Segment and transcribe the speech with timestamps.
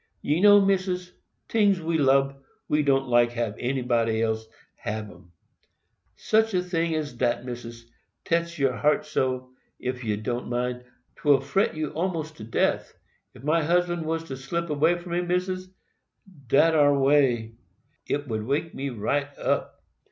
[0.23, 1.11] "Ye know, Missis,
[1.47, 5.31] tings we lub, we don't like hab anybody else hab 'em.
[6.15, 7.85] Such a ting as dat, Missis,
[8.25, 10.85] tetch your heart so, ef you don't mind,
[11.17, 12.97] 't will fret you almost to death.
[13.35, 15.69] Ef my husband was to slip away from me, Missis,
[16.47, 17.53] dat ar way,
[18.07, 19.83] it ud wake me right up.